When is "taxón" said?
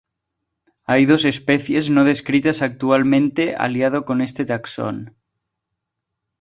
4.45-5.15